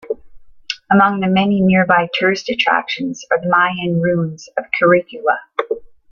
Among 0.91 1.19
the 1.19 1.27
many 1.27 1.61
nearby 1.61 2.09
tourist 2.15 2.49
attractions 2.49 3.23
are 3.29 3.39
the 3.39 3.49
Mayan 3.49 4.01
ruins 4.01 4.49
of 4.57 4.63
Quirigua. 4.71 5.37